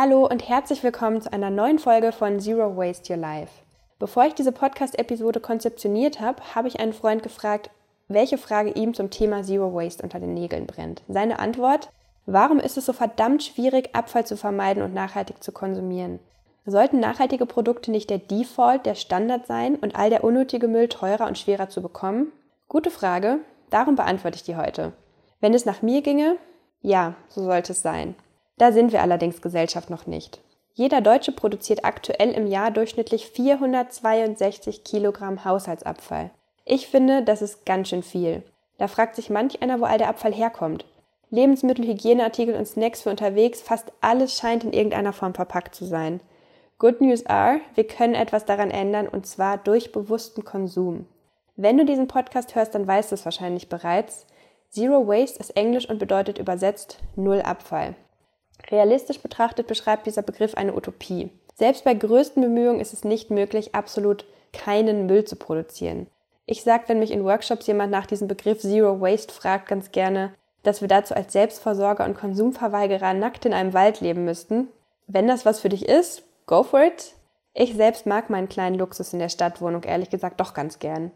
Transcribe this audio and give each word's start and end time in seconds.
Hallo 0.00 0.28
und 0.28 0.48
herzlich 0.48 0.84
willkommen 0.84 1.20
zu 1.20 1.32
einer 1.32 1.50
neuen 1.50 1.80
Folge 1.80 2.12
von 2.12 2.38
Zero 2.38 2.76
Waste 2.76 3.12
Your 3.12 3.18
Life. 3.18 3.50
Bevor 3.98 4.26
ich 4.26 4.34
diese 4.34 4.52
Podcast-Episode 4.52 5.40
konzeptioniert 5.40 6.20
habe, 6.20 6.40
habe 6.54 6.68
ich 6.68 6.78
einen 6.78 6.92
Freund 6.92 7.24
gefragt, 7.24 7.70
welche 8.06 8.38
Frage 8.38 8.70
ihm 8.70 8.94
zum 8.94 9.10
Thema 9.10 9.42
Zero 9.42 9.74
Waste 9.74 10.04
unter 10.04 10.20
den 10.20 10.34
Nägeln 10.34 10.68
brennt. 10.68 11.02
Seine 11.08 11.40
Antwort, 11.40 11.90
warum 12.26 12.60
ist 12.60 12.78
es 12.78 12.86
so 12.86 12.92
verdammt 12.92 13.42
schwierig, 13.42 13.92
Abfall 13.92 14.24
zu 14.24 14.36
vermeiden 14.36 14.84
und 14.84 14.94
nachhaltig 14.94 15.42
zu 15.42 15.50
konsumieren? 15.50 16.20
Sollten 16.64 17.00
nachhaltige 17.00 17.46
Produkte 17.46 17.90
nicht 17.90 18.08
der 18.08 18.18
Default, 18.18 18.86
der 18.86 18.94
Standard 18.94 19.48
sein 19.48 19.74
und 19.74 19.96
all 19.96 20.10
der 20.10 20.22
unnötige 20.22 20.68
Müll 20.68 20.86
teurer 20.86 21.26
und 21.26 21.38
schwerer 21.38 21.70
zu 21.70 21.82
bekommen? 21.82 22.30
Gute 22.68 22.92
Frage, 22.92 23.40
darum 23.70 23.96
beantworte 23.96 24.36
ich 24.36 24.44
die 24.44 24.54
heute. 24.54 24.92
Wenn 25.40 25.54
es 25.54 25.64
nach 25.64 25.82
mir 25.82 26.02
ginge, 26.02 26.36
ja, 26.82 27.14
so 27.26 27.42
sollte 27.42 27.72
es 27.72 27.82
sein. 27.82 28.14
Da 28.58 28.72
sind 28.72 28.92
wir 28.92 29.02
allerdings 29.02 29.40
Gesellschaft 29.40 29.88
noch 29.88 30.06
nicht. 30.06 30.40
Jeder 30.74 31.00
Deutsche 31.00 31.32
produziert 31.32 31.84
aktuell 31.84 32.30
im 32.32 32.46
Jahr 32.46 32.70
durchschnittlich 32.70 33.28
462 33.28 34.84
Kilogramm 34.84 35.44
Haushaltsabfall. 35.44 36.30
Ich 36.64 36.88
finde, 36.88 37.22
das 37.22 37.42
ist 37.42 37.64
ganz 37.66 37.88
schön 37.88 38.02
viel. 38.02 38.42
Da 38.78 38.86
fragt 38.86 39.16
sich 39.16 39.30
manch 39.30 39.62
einer, 39.62 39.80
wo 39.80 39.84
all 39.84 39.98
der 39.98 40.08
Abfall 40.08 40.32
herkommt. 40.32 40.84
Lebensmittel, 41.30 41.86
Hygieneartikel 41.86 42.54
und 42.54 42.66
Snacks 42.66 43.02
für 43.02 43.10
unterwegs, 43.10 43.60
fast 43.60 43.92
alles 44.00 44.36
scheint 44.36 44.64
in 44.64 44.72
irgendeiner 44.72 45.12
Form 45.12 45.34
verpackt 45.34 45.74
zu 45.74 45.84
sein. 45.84 46.20
Good 46.78 47.00
News 47.00 47.26
are, 47.26 47.60
wir 47.74 47.86
können 47.86 48.14
etwas 48.14 48.44
daran 48.44 48.70
ändern 48.70 49.08
und 49.08 49.26
zwar 49.26 49.58
durch 49.58 49.92
bewussten 49.92 50.44
Konsum. 50.44 51.06
Wenn 51.56 51.76
du 51.76 51.84
diesen 51.84 52.06
Podcast 52.06 52.54
hörst, 52.54 52.74
dann 52.74 52.86
weißt 52.86 53.10
du 53.10 53.16
es 53.16 53.24
wahrscheinlich 53.24 53.68
bereits. 53.68 54.26
Zero 54.70 55.08
Waste 55.08 55.40
ist 55.40 55.56
Englisch 55.56 55.90
und 55.90 55.98
bedeutet 55.98 56.38
übersetzt 56.38 56.98
Null 57.16 57.42
Abfall. 57.42 57.96
Realistisch 58.70 59.20
betrachtet 59.20 59.66
beschreibt 59.66 60.06
dieser 60.06 60.22
Begriff 60.22 60.54
eine 60.54 60.74
Utopie. 60.74 61.30
Selbst 61.54 61.84
bei 61.84 61.94
größten 61.94 62.42
Bemühungen 62.42 62.80
ist 62.80 62.92
es 62.92 63.04
nicht 63.04 63.30
möglich, 63.30 63.74
absolut 63.74 64.24
keinen 64.52 65.06
Müll 65.06 65.24
zu 65.24 65.36
produzieren. 65.36 66.06
Ich 66.46 66.62
sage, 66.62 66.84
wenn 66.86 66.98
mich 66.98 67.10
in 67.10 67.24
Workshops 67.24 67.66
jemand 67.66 67.90
nach 67.90 68.06
diesem 68.06 68.28
Begriff 68.28 68.60
Zero 68.60 69.00
Waste 69.00 69.34
fragt, 69.34 69.68
ganz 69.68 69.92
gerne, 69.92 70.32
dass 70.62 70.80
wir 70.80 70.88
dazu 70.88 71.14
als 71.14 71.32
Selbstversorger 71.32 72.04
und 72.04 72.16
Konsumverweigerer 72.16 73.14
nackt 73.14 73.44
in 73.44 73.52
einem 73.52 73.74
Wald 73.74 74.00
leben 74.00 74.24
müssten. 74.24 74.68
Wenn 75.06 75.26
das 75.26 75.44
was 75.44 75.60
für 75.60 75.68
dich 75.68 75.88
ist, 75.88 76.22
go 76.46 76.62
for 76.62 76.82
it. 76.82 77.14
Ich 77.54 77.74
selbst 77.74 78.06
mag 78.06 78.30
meinen 78.30 78.48
kleinen 78.48 78.78
Luxus 78.78 79.12
in 79.12 79.18
der 79.18 79.28
Stadtwohnung 79.28 79.82
ehrlich 79.82 80.10
gesagt 80.10 80.40
doch 80.40 80.54
ganz 80.54 80.78
gern. 80.78 81.10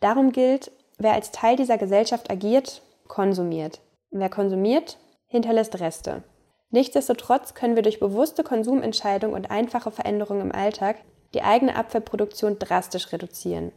Darum 0.00 0.32
gilt, 0.32 0.70
wer 0.98 1.12
als 1.12 1.30
Teil 1.30 1.56
dieser 1.56 1.78
Gesellschaft 1.78 2.30
agiert, 2.30 2.82
konsumiert. 3.06 3.80
Wer 4.10 4.28
konsumiert, 4.28 4.98
hinterlässt 5.26 5.78
Reste. 5.80 6.22
Nichtsdestotrotz 6.74 7.54
können 7.54 7.76
wir 7.76 7.84
durch 7.84 8.00
bewusste 8.00 8.42
Konsumentscheidungen 8.42 9.36
und 9.36 9.48
einfache 9.48 9.92
Veränderungen 9.92 10.40
im 10.40 10.52
Alltag 10.52 10.96
die 11.32 11.42
eigene 11.42 11.76
Abfallproduktion 11.76 12.58
drastisch 12.58 13.12
reduzieren. 13.12 13.70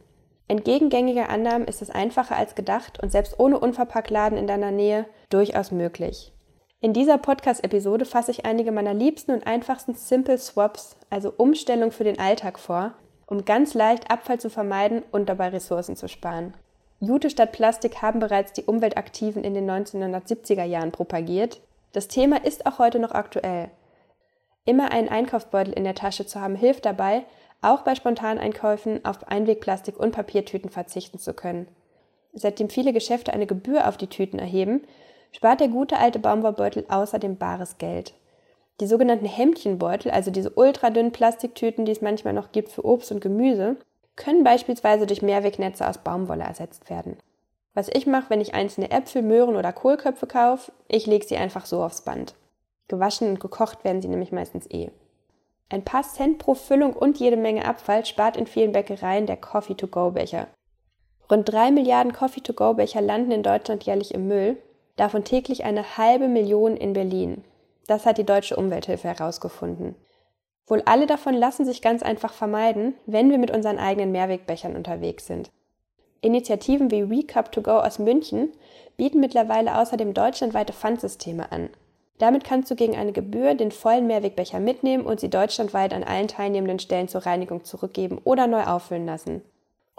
Entgegen 0.48 0.88
gängiger 0.88 1.28
Annahmen 1.28 1.68
ist 1.68 1.80
es 1.80 1.90
einfacher 1.90 2.34
als 2.34 2.56
gedacht 2.56 3.00
und 3.00 3.12
selbst 3.12 3.38
ohne 3.38 3.60
Unverpacktladen 3.60 4.36
in 4.36 4.48
deiner 4.48 4.72
Nähe 4.72 5.06
durchaus 5.30 5.70
möglich. 5.70 6.32
In 6.80 6.92
dieser 6.92 7.18
Podcast-Episode 7.18 8.04
fasse 8.04 8.32
ich 8.32 8.44
einige 8.44 8.72
meiner 8.72 8.94
liebsten 8.94 9.30
und 9.30 9.46
einfachsten 9.46 9.94
Simple 9.94 10.36
Swaps, 10.36 10.96
also 11.08 11.32
Umstellung 11.36 11.92
für 11.92 12.02
den 12.02 12.18
Alltag 12.18 12.58
vor, 12.58 12.94
um 13.26 13.44
ganz 13.44 13.74
leicht 13.74 14.10
Abfall 14.10 14.40
zu 14.40 14.50
vermeiden 14.50 15.04
und 15.12 15.28
dabei 15.28 15.50
Ressourcen 15.50 15.94
zu 15.94 16.08
sparen. 16.08 16.52
Jute 16.98 17.30
statt 17.30 17.52
Plastik 17.52 18.02
haben 18.02 18.18
bereits 18.18 18.54
die 18.54 18.64
Umweltaktiven 18.64 19.44
in 19.44 19.54
den 19.54 19.70
1970er 19.70 20.64
Jahren 20.64 20.90
propagiert. 20.90 21.60
Das 21.92 22.08
Thema 22.08 22.44
ist 22.44 22.66
auch 22.66 22.78
heute 22.78 22.98
noch 22.98 23.12
aktuell. 23.12 23.70
Immer 24.64 24.92
einen 24.92 25.08
Einkaufsbeutel 25.08 25.72
in 25.72 25.84
der 25.84 25.94
Tasche 25.94 26.26
zu 26.26 26.40
haben, 26.40 26.54
hilft 26.54 26.84
dabei, 26.84 27.24
auch 27.62 27.82
bei 27.82 27.94
Spontaneinkäufen 27.94 29.04
auf 29.04 29.26
Einwegplastik 29.26 29.98
und 29.98 30.12
Papiertüten 30.12 30.70
verzichten 30.70 31.18
zu 31.18 31.32
können. 31.34 31.68
Seitdem 32.34 32.68
viele 32.68 32.92
Geschäfte 32.92 33.32
eine 33.32 33.46
Gebühr 33.46 33.88
auf 33.88 33.96
die 33.96 34.06
Tüten 34.06 34.38
erheben, 34.38 34.82
spart 35.32 35.60
der 35.60 35.68
gute 35.68 35.98
alte 35.98 36.18
Baumwollbeutel 36.18 36.84
außerdem 36.88 37.36
bares 37.36 37.78
Geld. 37.78 38.14
Die 38.80 38.86
sogenannten 38.86 39.26
Hemdchenbeutel, 39.26 40.12
also 40.12 40.30
diese 40.30 40.50
ultradünnen 40.50 41.10
Plastiktüten, 41.10 41.84
die 41.84 41.92
es 41.92 42.00
manchmal 42.00 42.34
noch 42.34 42.52
gibt 42.52 42.68
für 42.70 42.84
Obst 42.84 43.10
und 43.10 43.20
Gemüse, 43.20 43.76
können 44.14 44.44
beispielsweise 44.44 45.06
durch 45.06 45.22
Mehrwegnetze 45.22 45.88
aus 45.88 45.98
Baumwolle 45.98 46.44
ersetzt 46.44 46.90
werden. 46.90 47.16
Was 47.74 47.88
ich 47.88 48.06
mache, 48.06 48.30
wenn 48.30 48.40
ich 48.40 48.54
einzelne 48.54 48.90
Äpfel, 48.90 49.22
Möhren 49.22 49.56
oder 49.56 49.72
Kohlköpfe 49.72 50.26
kaufe, 50.26 50.72
ich 50.88 51.06
lege 51.06 51.26
sie 51.26 51.36
einfach 51.36 51.66
so 51.66 51.82
aufs 51.82 52.02
Band. 52.02 52.34
Gewaschen 52.88 53.28
und 53.28 53.40
gekocht 53.40 53.84
werden 53.84 54.02
sie 54.02 54.08
nämlich 54.08 54.32
meistens 54.32 54.68
eh. 54.70 54.90
Ein 55.68 55.84
paar 55.84 56.02
Cent 56.02 56.38
pro 56.38 56.54
Füllung 56.54 56.94
und 56.94 57.18
jede 57.18 57.36
Menge 57.36 57.66
Abfall 57.66 58.06
spart 58.06 58.36
in 58.36 58.46
vielen 58.46 58.72
Bäckereien 58.72 59.26
der 59.26 59.36
Coffee-to-go-Becher. 59.36 60.48
Rund 61.30 61.52
drei 61.52 61.70
Milliarden 61.70 62.14
Coffee-to-go-Becher 62.14 63.02
landen 63.02 63.32
in 63.32 63.42
Deutschland 63.42 63.84
jährlich 63.84 64.14
im 64.14 64.28
Müll, 64.28 64.56
davon 64.96 65.24
täglich 65.24 65.64
eine 65.64 65.98
halbe 65.98 66.26
Million 66.26 66.74
in 66.76 66.94
Berlin. 66.94 67.44
Das 67.86 68.06
hat 68.06 68.16
die 68.16 68.24
Deutsche 68.24 68.56
Umwelthilfe 68.56 69.08
herausgefunden. 69.08 69.94
Wohl 70.66 70.82
alle 70.86 71.06
davon 71.06 71.34
lassen 71.34 71.64
sich 71.64 71.82
ganz 71.82 72.02
einfach 72.02 72.32
vermeiden, 72.32 72.94
wenn 73.06 73.30
wir 73.30 73.38
mit 73.38 73.50
unseren 73.50 73.78
eigenen 73.78 74.12
Mehrwegbechern 74.12 74.76
unterwegs 74.76 75.26
sind. 75.26 75.50
Initiativen 76.20 76.90
wie 76.90 77.04
WeCup2Go 77.04 77.86
aus 77.86 77.98
München 77.98 78.52
bieten 78.96 79.20
mittlerweile 79.20 79.78
außerdem 79.78 80.14
deutschlandweite 80.14 80.72
Pfandsysteme 80.72 81.52
an. 81.52 81.70
Damit 82.18 82.42
kannst 82.42 82.68
du 82.70 82.74
gegen 82.74 82.96
eine 82.96 83.12
Gebühr 83.12 83.54
den 83.54 83.70
vollen 83.70 84.08
Mehrwegbecher 84.08 84.58
mitnehmen 84.58 85.06
und 85.06 85.20
sie 85.20 85.30
deutschlandweit 85.30 85.94
an 85.94 86.02
allen 86.02 86.26
teilnehmenden 86.26 86.80
Stellen 86.80 87.06
zur 87.06 87.24
Reinigung 87.24 87.64
zurückgeben 87.64 88.20
oder 88.24 88.48
neu 88.48 88.64
auffüllen 88.64 89.06
lassen. 89.06 89.42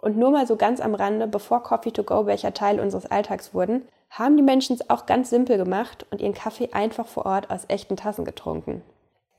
Und 0.01 0.17
nur 0.17 0.31
mal 0.31 0.45
so 0.45 0.57
ganz 0.57 0.81
am 0.81 0.95
Rande, 0.95 1.27
bevor 1.27 1.63
Coffee-to-Go-Becher 1.63 2.53
Teil 2.53 2.79
unseres 2.79 3.05
Alltags 3.05 3.53
wurden, 3.53 3.83
haben 4.09 4.35
die 4.35 4.43
Menschen 4.43 4.75
es 4.75 4.89
auch 4.89 5.05
ganz 5.05 5.29
simpel 5.29 5.57
gemacht 5.57 6.05
und 6.11 6.19
ihren 6.19 6.33
Kaffee 6.33 6.69
einfach 6.73 7.07
vor 7.07 7.25
Ort 7.25 7.49
aus 7.49 7.65
echten 7.67 7.95
Tassen 7.95 8.25
getrunken. 8.25 8.81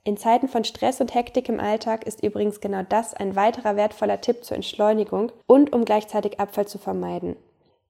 In 0.03 0.17
Zeiten 0.17 0.49
von 0.49 0.65
Stress 0.65 1.01
und 1.03 1.15
Hektik 1.15 1.51
im 1.51 1.61
Alltag 1.61 2.07
ist 2.07 2.23
übrigens 2.23 2.61
genau 2.61 2.83
das 2.89 3.13
ein 3.13 3.37
weiterer 3.37 3.77
wertvoller 3.77 4.21
Tipp 4.23 4.45
zur 4.45 4.57
Entschleunigung 4.57 5.31
und 5.47 5.75
um 5.75 5.85
gleichzeitig 5.85 6.41
Abfall 6.41 6.67
zu 6.67 6.79
vermeiden. 6.79 7.37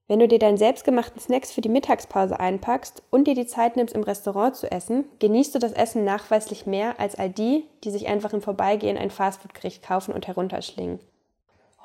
Wenn 0.08 0.18
du 0.18 0.26
dir 0.26 0.40
deinen 0.40 0.56
selbstgemachten 0.56 1.20
Snacks 1.20 1.52
für 1.52 1.60
die 1.60 1.68
Mittagspause 1.68 2.40
einpackst 2.40 3.00
und 3.10 3.28
dir 3.28 3.36
die 3.36 3.46
Zeit 3.46 3.76
nimmst, 3.76 3.94
im 3.94 4.02
Restaurant 4.02 4.56
zu 4.56 4.68
essen, 4.68 5.04
genießt 5.20 5.54
du 5.54 5.60
das 5.60 5.70
Essen 5.70 6.04
nachweislich 6.04 6.66
mehr 6.66 6.98
als 6.98 7.14
all 7.14 7.30
die, 7.30 7.62
die 7.84 7.92
sich 7.92 8.08
einfach 8.08 8.32
im 8.32 8.42
Vorbeigehen 8.42 8.98
ein 8.98 9.12
Fastfood-Gericht 9.12 9.84
kaufen 9.84 10.12
und 10.12 10.26
herunterschlingen. 10.26 10.98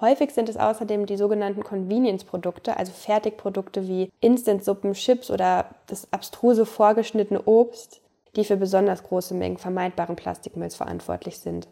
Häufig 0.02 0.32
sind 0.32 0.50
es 0.50 0.58
außerdem 0.58 1.06
die 1.06 1.18
sogenannten 1.18 1.64
Convenience-Produkte, 1.64 2.76
also 2.78 2.92
Fertigprodukte 2.92 3.88
wie 3.88 4.10
Instant-Suppen, 4.22 4.94
Chips 4.94 5.30
oder 5.30 5.68
das 5.86 6.12
abstruse 6.12 6.66
vorgeschnittene 6.66 7.44
Obst, 7.46 8.02
die 8.36 8.46
für 8.46 8.58
besonders 8.58 9.04
große 9.04 9.34
Mengen 9.34 9.58
vermeidbaren 9.58 10.16
Plastikmülls 10.16 10.76
verantwortlich 10.76 11.40
sind. 11.40 11.68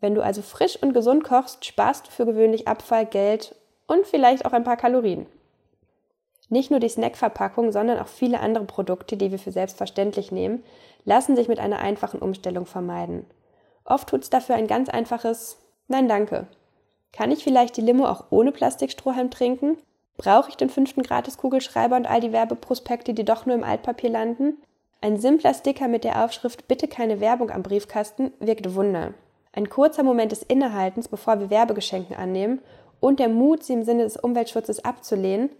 Wenn 0.00 0.14
du 0.14 0.22
also 0.22 0.42
frisch 0.42 0.76
und 0.80 0.92
gesund 0.92 1.24
kochst, 1.24 1.64
sparst 1.64 2.06
du 2.06 2.10
für 2.10 2.26
gewöhnlich 2.26 2.68
Abfall, 2.68 3.06
Geld 3.06 3.54
und 3.86 4.06
vielleicht 4.06 4.44
auch 4.44 4.52
ein 4.52 4.64
paar 4.64 4.76
Kalorien. 4.76 5.26
Nicht 6.50 6.70
nur 6.70 6.80
die 6.80 6.88
Snackverpackung, 6.88 7.72
sondern 7.72 7.98
auch 7.98 8.08
viele 8.08 8.40
andere 8.40 8.64
Produkte, 8.64 9.16
die 9.16 9.30
wir 9.30 9.38
für 9.38 9.52
selbstverständlich 9.52 10.30
nehmen, 10.30 10.62
lassen 11.04 11.36
sich 11.36 11.48
mit 11.48 11.58
einer 11.58 11.78
einfachen 11.78 12.20
Umstellung 12.20 12.66
vermeiden. 12.66 13.24
Oft 13.84 14.08
tut 14.08 14.22
es 14.22 14.30
dafür 14.30 14.56
ein 14.56 14.66
ganz 14.66 14.88
einfaches 14.88 15.58
Nein 15.88 16.08
danke. 16.08 16.46
Kann 17.12 17.30
ich 17.30 17.44
vielleicht 17.44 17.76
die 17.76 17.82
Limo 17.82 18.06
auch 18.06 18.24
ohne 18.30 18.52
Plastikstrohhalm 18.52 19.30
trinken? 19.30 19.76
Brauche 20.16 20.48
ich 20.50 20.56
den 20.56 20.70
fünften 20.70 21.02
Gratis-Kugelschreiber 21.02 21.96
und 21.96 22.06
all 22.06 22.20
die 22.20 22.32
Werbeprospekte, 22.32 23.14
die 23.14 23.24
doch 23.24 23.46
nur 23.46 23.54
im 23.54 23.64
Altpapier 23.64 24.10
landen? 24.10 24.58
Ein 25.04 25.18
simpler 25.18 25.52
Sticker 25.52 25.86
mit 25.86 26.02
der 26.02 26.24
Aufschrift 26.24 26.66
Bitte 26.66 26.88
keine 26.88 27.20
Werbung 27.20 27.50
am 27.50 27.62
Briefkasten 27.62 28.32
wirkt 28.40 28.74
Wunder. 28.74 29.12
Ein 29.52 29.68
kurzer 29.68 30.02
Moment 30.02 30.32
des 30.32 30.42
Innehaltens, 30.42 31.08
bevor 31.08 31.38
wir 31.40 31.50
Werbegeschenken 31.50 32.16
annehmen 32.16 32.62
und 33.00 33.20
der 33.20 33.28
Mut, 33.28 33.62
sie 33.62 33.74
im 33.74 33.82
Sinne 33.82 34.04
des 34.04 34.16
Umweltschutzes 34.16 34.82
abzulehnen, 34.82 35.50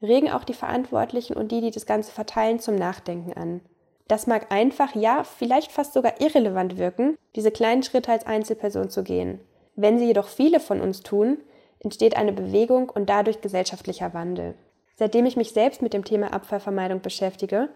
regen 0.00 0.30
auch 0.30 0.44
die 0.44 0.54
Verantwortlichen 0.54 1.36
und 1.36 1.52
die, 1.52 1.60
die 1.60 1.70
das 1.70 1.84
Ganze 1.84 2.10
verteilen, 2.10 2.58
zum 2.58 2.76
Nachdenken 2.76 3.34
an. 3.34 3.60
Das 4.08 4.26
mag 4.26 4.50
einfach, 4.50 4.94
ja, 4.94 5.24
vielleicht 5.24 5.72
fast 5.72 5.92
sogar 5.92 6.18
irrelevant 6.22 6.78
wirken, 6.78 7.18
diese 7.34 7.50
kleinen 7.50 7.82
Schritte 7.82 8.12
als 8.12 8.24
Einzelperson 8.24 8.88
zu 8.88 9.02
gehen. 9.02 9.40
Wenn 9.74 9.98
sie 9.98 10.06
jedoch 10.06 10.28
viele 10.28 10.58
von 10.58 10.80
uns 10.80 11.02
tun, 11.02 11.36
entsteht 11.80 12.16
eine 12.16 12.32
Bewegung 12.32 12.88
und 12.88 13.10
dadurch 13.10 13.42
gesellschaftlicher 13.42 14.14
Wandel. 14.14 14.54
Seitdem 14.94 15.26
ich 15.26 15.36
mich 15.36 15.50
selbst 15.50 15.82
mit 15.82 15.92
dem 15.92 16.06
Thema 16.06 16.32
Abfallvermeidung 16.32 17.02
beschäftige, 17.02 17.68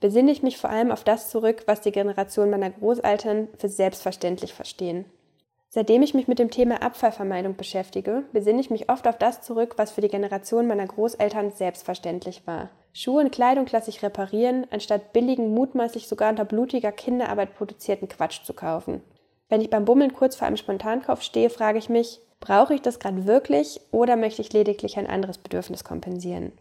besinne 0.00 0.30
ich 0.30 0.42
mich 0.42 0.58
vor 0.58 0.70
allem 0.70 0.90
auf 0.90 1.04
das 1.04 1.30
zurück, 1.30 1.64
was 1.66 1.80
die 1.80 1.92
Generation 1.92 2.50
meiner 2.50 2.70
Großeltern 2.70 3.48
für 3.58 3.68
selbstverständlich 3.68 4.52
verstehen. 4.52 5.04
Seitdem 5.68 6.02
ich 6.02 6.14
mich 6.14 6.28
mit 6.28 6.38
dem 6.38 6.50
Thema 6.50 6.80
Abfallvermeidung 6.82 7.56
beschäftige, 7.56 8.24
besinne 8.32 8.60
ich 8.60 8.70
mich 8.70 8.88
oft 8.88 9.06
auf 9.06 9.18
das 9.18 9.42
zurück, 9.42 9.74
was 9.76 9.90
für 9.90 10.00
die 10.00 10.08
Generation 10.08 10.66
meiner 10.66 10.86
Großeltern 10.86 11.50
selbstverständlich 11.50 12.46
war. 12.46 12.70
Schuhe 12.92 13.22
und 13.22 13.30
Kleidung 13.30 13.66
lasse 13.70 13.90
ich 13.90 14.02
reparieren, 14.02 14.66
anstatt 14.70 15.12
billigen, 15.12 15.52
mutmaßlich 15.52 16.08
sogar 16.08 16.30
unter 16.30 16.46
blutiger 16.46 16.92
Kinderarbeit 16.92 17.54
produzierten 17.54 18.08
Quatsch 18.08 18.42
zu 18.44 18.54
kaufen. 18.54 19.02
Wenn 19.48 19.60
ich 19.60 19.68
beim 19.68 19.84
Bummeln 19.84 20.14
kurz 20.14 20.34
vor 20.34 20.46
einem 20.46 20.56
Spontankauf 20.56 21.22
stehe, 21.22 21.50
frage 21.50 21.78
ich 21.78 21.88
mich, 21.88 22.20
brauche 22.40 22.74
ich 22.74 22.80
das 22.80 22.98
gerade 22.98 23.26
wirklich 23.26 23.80
oder 23.92 24.16
möchte 24.16 24.40
ich 24.40 24.52
lediglich 24.52 24.96
ein 24.96 25.06
anderes 25.06 25.38
Bedürfnis 25.38 25.84
kompensieren? 25.84 26.52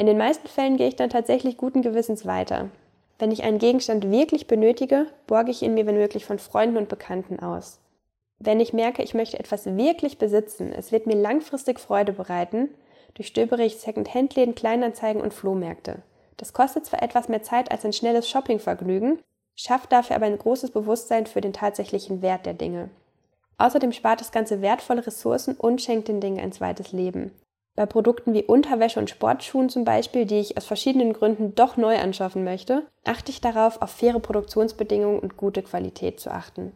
In 0.00 0.06
den 0.06 0.16
meisten 0.16 0.48
Fällen 0.48 0.78
gehe 0.78 0.88
ich 0.88 0.96
dann 0.96 1.10
tatsächlich 1.10 1.58
guten 1.58 1.82
Gewissens 1.82 2.24
weiter. 2.24 2.70
Wenn 3.18 3.30
ich 3.30 3.42
einen 3.42 3.58
Gegenstand 3.58 4.10
wirklich 4.10 4.46
benötige, 4.46 5.06
borge 5.26 5.50
ich 5.50 5.60
ihn 5.60 5.74
mir 5.74 5.84
wenn 5.84 5.98
möglich 5.98 6.24
von 6.24 6.38
Freunden 6.38 6.78
und 6.78 6.88
Bekannten 6.88 7.38
aus. 7.38 7.80
Wenn 8.38 8.60
ich 8.60 8.72
merke, 8.72 9.02
ich 9.02 9.12
möchte 9.12 9.38
etwas 9.38 9.66
wirklich 9.66 10.16
besitzen, 10.16 10.72
es 10.72 10.90
wird 10.90 11.06
mir 11.06 11.16
langfristig 11.16 11.78
Freude 11.78 12.14
bereiten, 12.14 12.70
durchstöbere 13.12 13.62
ich 13.62 13.76
Second-Hand-Läden, 13.76 14.54
Kleinanzeigen 14.54 15.20
und 15.20 15.34
Flohmärkte. 15.34 15.96
Das 16.38 16.54
kostet 16.54 16.86
zwar 16.86 17.02
etwas 17.02 17.28
mehr 17.28 17.42
Zeit 17.42 17.70
als 17.70 17.84
ein 17.84 17.92
schnelles 17.92 18.26
Shoppingvergnügen, 18.26 19.18
schafft 19.54 19.92
dafür 19.92 20.16
aber 20.16 20.24
ein 20.24 20.38
großes 20.38 20.70
Bewusstsein 20.70 21.26
für 21.26 21.42
den 21.42 21.52
tatsächlichen 21.52 22.22
Wert 22.22 22.46
der 22.46 22.54
Dinge. 22.54 22.88
Außerdem 23.58 23.92
spart 23.92 24.22
das 24.22 24.32
Ganze 24.32 24.62
wertvolle 24.62 25.06
Ressourcen 25.06 25.56
und 25.56 25.82
schenkt 25.82 26.08
den 26.08 26.22
Dingen 26.22 26.40
ein 26.40 26.52
zweites 26.52 26.92
Leben. 26.92 27.32
Bei 27.76 27.86
Produkten 27.86 28.34
wie 28.34 28.44
Unterwäsche 28.44 29.00
und 29.00 29.10
Sportschuhen 29.10 29.68
zum 29.68 29.84
Beispiel, 29.84 30.26
die 30.26 30.40
ich 30.40 30.56
aus 30.56 30.66
verschiedenen 30.66 31.12
Gründen 31.12 31.54
doch 31.54 31.76
neu 31.76 31.96
anschaffen 31.98 32.44
möchte, 32.44 32.86
achte 33.04 33.30
ich 33.30 33.40
darauf, 33.40 33.80
auf 33.80 33.90
faire 33.90 34.20
Produktionsbedingungen 34.20 35.20
und 35.20 35.36
gute 35.36 35.62
Qualität 35.62 36.20
zu 36.20 36.30
achten. 36.30 36.72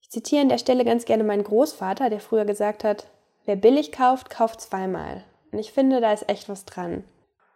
Ich 0.00 0.10
zitiere 0.10 0.42
an 0.42 0.48
der 0.48 0.58
Stelle 0.58 0.84
ganz 0.84 1.04
gerne 1.04 1.24
meinen 1.24 1.44
Großvater, 1.44 2.08
der 2.08 2.20
früher 2.20 2.44
gesagt 2.44 2.82
hat, 2.84 3.08
wer 3.44 3.56
billig 3.56 3.92
kauft, 3.92 4.30
kauft 4.30 4.60
zweimal. 4.60 5.24
Und 5.52 5.58
ich 5.58 5.72
finde, 5.72 6.00
da 6.00 6.12
ist 6.12 6.28
echt 6.28 6.48
was 6.48 6.64
dran. 6.64 7.04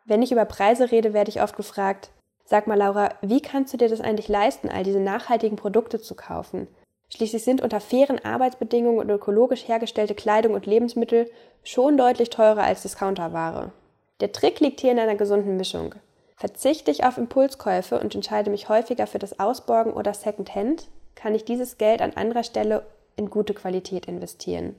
Wenn 0.05 0.23
ich 0.23 0.33
über 0.33 0.45
Preise 0.45 0.91
rede, 0.91 1.13
werde 1.13 1.31
ich 1.31 1.41
oft 1.41 1.57
gefragt, 1.57 2.11
sag 2.45 2.67
mal 2.67 2.77
Laura, 2.77 3.11
wie 3.23 3.41
kannst 3.41 3.73
du 3.73 3.79
dir 3.79 3.89
das 3.89 4.01
eigentlich 4.01 4.29
leisten, 4.29 4.69
all 4.69 4.83
diese 4.83 5.01
nachhaltigen 5.01 5.57
Produkte 5.57 6.01
zu 6.01 6.15
kaufen? 6.15 6.67
Schließlich 7.15 7.45
sind 7.45 7.61
unter 7.61 7.81
fairen 7.81 8.25
Arbeitsbedingungen 8.25 8.99
und 8.99 9.11
ökologisch 9.11 9.69
hergestellte 9.69 10.15
Kleidung 10.15 10.55
und 10.55 10.65
Lebensmittel 10.65 11.31
schon 11.63 11.99
deutlich 11.99 12.31
teurer 12.31 12.63
als 12.63 12.83
Discounterware. 12.83 13.73
Der 14.21 14.33
Trick 14.33 14.61
liegt 14.61 14.81
hier 14.81 14.93
in 14.93 14.99
einer 14.99 15.17
gesunden 15.17 15.59
Mischung. 15.59 15.95
Verzichte 16.37 16.91
ich 16.91 17.05
auf 17.05 17.19
Impulskäufe 17.19 18.01
und 18.01 18.15
entscheide 18.15 18.51
mich 18.51 18.71
häufiger 18.71 19.07
für 19.07 19.19
das 19.19 19.39
Ausborgen 19.39 19.93
oder 19.93 20.15
Secondhand, 20.15 20.89
kann 21.15 21.35
ich 21.35 21.45
dieses 21.45 21.77
Geld 21.77 22.01
an 22.01 22.15
anderer 22.15 22.45
Stelle 22.45 22.87
in 23.17 23.29
gute 23.29 23.53
Qualität 23.53 24.07
investieren. 24.07 24.75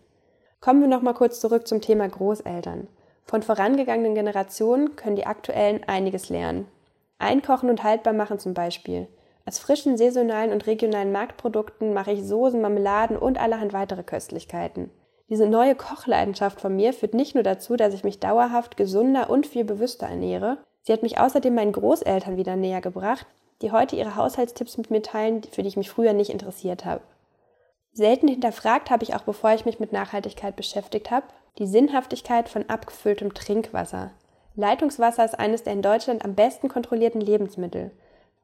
Kommen 0.59 0.81
wir 0.81 0.87
nochmal 0.87 1.13
kurz 1.13 1.39
zurück 1.39 1.67
zum 1.67 1.81
Thema 1.81 2.09
Großeltern. 2.09 2.87
Von 3.25 3.43
vorangegangenen 3.43 4.15
Generationen 4.15 4.95
können 4.95 5.15
die 5.15 5.27
aktuellen 5.27 5.83
einiges 5.83 6.29
lernen. 6.29 6.67
Einkochen 7.19 7.69
und 7.69 7.83
haltbar 7.83 8.13
machen 8.13 8.39
zum 8.39 8.53
Beispiel. 8.53 9.07
Aus 9.45 9.59
frischen, 9.59 9.97
saisonalen 9.97 10.51
und 10.51 10.67
regionalen 10.67 11.11
Marktprodukten 11.11 11.93
mache 11.93 12.11
ich 12.11 12.23
Soßen, 12.23 12.61
Marmeladen 12.61 13.17
und 13.17 13.39
allerhand 13.39 13.73
weitere 13.73 14.03
Köstlichkeiten. 14.03 14.89
Diese 15.29 15.47
neue 15.47 15.75
Kochleidenschaft 15.75 16.61
von 16.61 16.75
mir 16.75 16.93
führt 16.93 17.13
nicht 17.13 17.33
nur 17.35 17.43
dazu, 17.43 17.75
dass 17.75 17.93
ich 17.93 18.03
mich 18.03 18.19
dauerhaft 18.19 18.77
gesunder 18.77 19.29
und 19.29 19.47
viel 19.47 19.63
bewusster 19.63 20.07
ernähre, 20.07 20.59
sie 20.81 20.93
hat 20.93 21.03
mich 21.03 21.19
außerdem 21.19 21.53
meinen 21.55 21.71
Großeltern 21.71 22.37
wieder 22.37 22.55
näher 22.55 22.81
gebracht, 22.81 23.25
die 23.61 23.71
heute 23.71 23.95
ihre 23.95 24.15
Haushaltstipps 24.15 24.77
mit 24.77 24.91
mir 24.91 25.01
teilen, 25.01 25.43
für 25.43 25.61
die 25.61 25.69
ich 25.69 25.77
mich 25.77 25.89
früher 25.89 26.13
nicht 26.13 26.29
interessiert 26.29 26.85
habe. 26.85 27.01
Selten 27.93 28.27
hinterfragt 28.27 28.89
habe 28.89 29.03
ich 29.03 29.15
auch, 29.15 29.21
bevor 29.21 29.53
ich 29.53 29.65
mich 29.65 29.79
mit 29.79 29.93
Nachhaltigkeit 29.93 30.55
beschäftigt 30.55 31.11
habe, 31.11 31.27
die 31.59 31.67
Sinnhaftigkeit 31.67 32.49
von 32.49 32.69
abgefülltem 32.69 33.33
Trinkwasser. 33.33 34.11
Leitungswasser 34.55 35.25
ist 35.25 35.37
eines 35.37 35.63
der 35.63 35.73
in 35.73 35.81
Deutschland 35.81 36.25
am 36.25 36.35
besten 36.35 36.69
kontrollierten 36.69 37.21
Lebensmittel. 37.21 37.91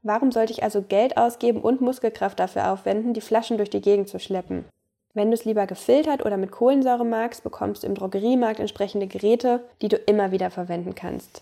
Warum 0.02 0.32
sollte 0.32 0.54
ich 0.54 0.64
also 0.64 0.82
Geld 0.82 1.18
ausgeben 1.18 1.62
und 1.62 1.82
Muskelkraft 1.82 2.40
dafür 2.40 2.72
aufwenden, 2.72 3.14
die 3.14 3.22
Flaschen 3.22 3.58
durch 3.58 3.70
die 3.70 3.82
Gegend 3.82 4.08
zu 4.08 4.20
schleppen? 4.20 4.66
Wenn 5.14 5.32
du 5.32 5.34
es 5.34 5.44
lieber 5.44 5.68
gefiltert 5.68 6.26
oder 6.26 6.38
mit 6.38 6.52
Kohlensäure 6.52 7.06
magst, 7.06 7.44
bekommst 7.44 7.84
du 7.84 7.88
im 7.88 7.96
Drogeriemarkt 7.96 8.60
entsprechende 8.60 9.08
Geräte, 9.08 9.62
die 9.82 9.90
du 9.90 9.98
immer 9.98 10.32
wieder 10.32 10.52
verwenden 10.52 10.96
kannst. 10.96 11.42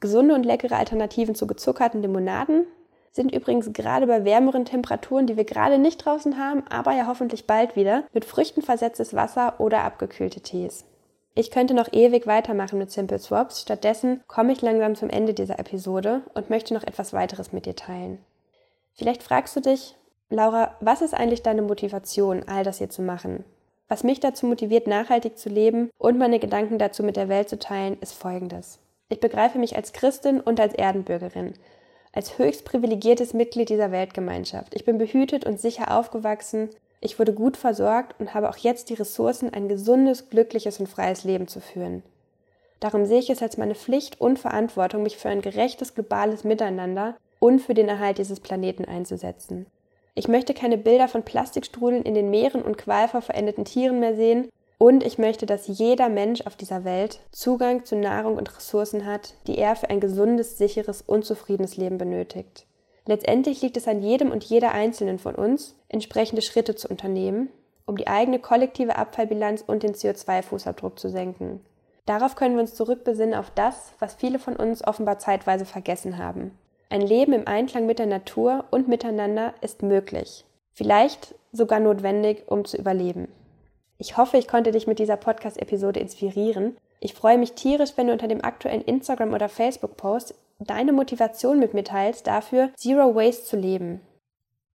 Gesunde 0.00 0.34
und 0.34 0.44
leckere 0.44 0.76
Alternativen 0.76 1.34
zu 1.34 1.46
gezuckerten 1.46 2.02
Limonaden 2.02 2.66
sind 3.12 3.34
übrigens 3.34 3.72
gerade 3.72 4.06
bei 4.06 4.24
wärmeren 4.24 4.64
Temperaturen, 4.64 5.26
die 5.26 5.36
wir 5.36 5.44
gerade 5.44 5.78
nicht 5.78 6.04
draußen 6.04 6.38
haben, 6.38 6.64
aber 6.68 6.92
ja 6.92 7.06
hoffentlich 7.06 7.46
bald 7.46 7.74
wieder, 7.74 8.04
mit 8.12 8.24
Früchten 8.24 8.62
versetztes 8.62 9.14
Wasser 9.14 9.54
oder 9.58 9.82
abgekühlte 9.84 10.40
Tees. 10.40 10.84
Ich 11.38 11.52
könnte 11.52 11.72
noch 11.72 11.92
ewig 11.92 12.26
weitermachen 12.26 12.80
mit 12.80 12.90
Simple 12.90 13.20
Swaps, 13.20 13.60
stattdessen 13.60 14.24
komme 14.26 14.52
ich 14.52 14.60
langsam 14.60 14.96
zum 14.96 15.08
Ende 15.08 15.34
dieser 15.34 15.60
Episode 15.60 16.22
und 16.34 16.50
möchte 16.50 16.74
noch 16.74 16.82
etwas 16.82 17.12
weiteres 17.12 17.52
mit 17.52 17.64
dir 17.64 17.76
teilen. 17.76 18.18
Vielleicht 18.94 19.22
fragst 19.22 19.54
du 19.54 19.60
dich, 19.60 19.94
Laura, 20.30 20.74
was 20.80 21.00
ist 21.00 21.14
eigentlich 21.14 21.44
deine 21.44 21.62
Motivation, 21.62 22.42
all 22.48 22.64
das 22.64 22.78
hier 22.78 22.90
zu 22.90 23.02
machen? 23.02 23.44
Was 23.86 24.02
mich 24.02 24.18
dazu 24.18 24.46
motiviert, 24.46 24.88
nachhaltig 24.88 25.38
zu 25.38 25.48
leben 25.48 25.90
und 25.96 26.18
meine 26.18 26.40
Gedanken 26.40 26.76
dazu 26.76 27.04
mit 27.04 27.14
der 27.14 27.28
Welt 27.28 27.48
zu 27.48 27.56
teilen, 27.56 27.98
ist 28.00 28.14
folgendes. 28.14 28.80
Ich 29.08 29.20
begreife 29.20 29.60
mich 29.60 29.76
als 29.76 29.92
Christin 29.92 30.40
und 30.40 30.58
als 30.58 30.74
Erdenbürgerin, 30.74 31.54
als 32.12 32.36
höchst 32.38 32.64
privilegiertes 32.64 33.32
Mitglied 33.32 33.68
dieser 33.68 33.92
Weltgemeinschaft. 33.92 34.74
Ich 34.74 34.84
bin 34.84 34.98
behütet 34.98 35.46
und 35.46 35.60
sicher 35.60 35.96
aufgewachsen 35.96 36.70
ich 37.00 37.18
wurde 37.18 37.32
gut 37.32 37.56
versorgt 37.56 38.18
und 38.20 38.34
habe 38.34 38.48
auch 38.48 38.56
jetzt 38.56 38.90
die 38.90 38.94
Ressourcen, 38.94 39.52
ein 39.52 39.68
gesundes, 39.68 40.30
glückliches 40.30 40.80
und 40.80 40.88
freies 40.88 41.24
Leben 41.24 41.46
zu 41.46 41.60
führen. 41.60 42.02
Darum 42.80 43.06
sehe 43.06 43.18
ich 43.18 43.30
es 43.30 43.42
als 43.42 43.56
meine 43.56 43.74
Pflicht 43.74 44.20
und 44.20 44.38
Verantwortung, 44.38 45.02
mich 45.02 45.16
für 45.16 45.28
ein 45.28 45.42
gerechtes 45.42 45.94
globales 45.94 46.44
Miteinander 46.44 47.16
und 47.40 47.60
für 47.60 47.74
den 47.74 47.88
Erhalt 47.88 48.18
dieses 48.18 48.40
Planeten 48.40 48.84
einzusetzen. 48.84 49.66
Ich 50.14 50.28
möchte 50.28 50.54
keine 50.54 50.78
Bilder 50.78 51.08
von 51.08 51.22
Plastikstrudeln 51.22 52.02
in 52.02 52.14
den 52.14 52.30
Meeren 52.30 52.62
und 52.62 52.78
qualvoll 52.78 53.22
verendeten 53.22 53.64
Tieren 53.64 54.00
mehr 54.00 54.16
sehen 54.16 54.48
und 54.78 55.04
ich 55.04 55.18
möchte, 55.18 55.46
dass 55.46 55.66
jeder 55.66 56.08
Mensch 56.08 56.42
auf 56.42 56.56
dieser 56.56 56.84
Welt 56.84 57.20
Zugang 57.32 57.84
zu 57.84 57.96
Nahrung 57.96 58.36
und 58.36 58.56
Ressourcen 58.56 59.06
hat, 59.06 59.34
die 59.46 59.58
er 59.58 59.74
für 59.74 59.90
ein 59.90 60.00
gesundes, 60.00 60.58
sicheres 60.58 61.02
und 61.02 61.24
zufriedenes 61.24 61.76
Leben 61.76 61.98
benötigt. 61.98 62.66
Letztendlich 63.08 63.62
liegt 63.62 63.78
es 63.78 63.88
an 63.88 64.02
jedem 64.02 64.30
und 64.30 64.44
jeder 64.44 64.72
Einzelnen 64.72 65.18
von 65.18 65.34
uns, 65.34 65.74
entsprechende 65.88 66.42
Schritte 66.42 66.74
zu 66.74 66.88
unternehmen, 66.88 67.48
um 67.86 67.96
die 67.96 68.06
eigene 68.06 68.38
kollektive 68.38 68.96
Abfallbilanz 68.96 69.64
und 69.66 69.82
den 69.82 69.94
CO2-Fußabdruck 69.94 70.98
zu 70.98 71.08
senken. 71.08 71.64
Darauf 72.04 72.36
können 72.36 72.56
wir 72.56 72.60
uns 72.60 72.74
zurückbesinnen 72.74 73.34
auf 73.34 73.50
das, 73.54 73.94
was 73.98 74.16
viele 74.16 74.38
von 74.38 74.56
uns 74.56 74.86
offenbar 74.86 75.18
zeitweise 75.18 75.64
vergessen 75.64 76.18
haben. 76.18 76.50
Ein 76.90 77.00
Leben 77.00 77.32
im 77.32 77.46
Einklang 77.46 77.86
mit 77.86 77.98
der 77.98 78.04
Natur 78.04 78.66
und 78.70 78.88
miteinander 78.88 79.54
ist 79.62 79.82
möglich, 79.82 80.44
vielleicht 80.74 81.34
sogar 81.50 81.80
notwendig, 81.80 82.42
um 82.48 82.66
zu 82.66 82.76
überleben. 82.76 83.28
Ich 83.96 84.18
hoffe, 84.18 84.36
ich 84.36 84.48
konnte 84.48 84.70
dich 84.70 84.86
mit 84.86 84.98
dieser 84.98 85.16
Podcast-Episode 85.16 85.98
inspirieren. 85.98 86.76
Ich 87.00 87.14
freue 87.14 87.38
mich 87.38 87.54
tierisch, 87.54 87.92
wenn 87.96 88.08
du 88.08 88.12
unter 88.12 88.28
dem 88.28 88.44
aktuellen 88.44 88.82
Instagram- 88.82 89.32
oder 89.32 89.48
Facebook-Post 89.48 90.34
deine 90.58 90.92
Motivation 90.92 91.58
mit 91.58 91.74
mir 91.74 91.84
teilst, 91.84 92.26
dafür 92.26 92.70
Zero 92.76 93.14
Waste 93.14 93.44
zu 93.44 93.56
leben. 93.56 94.00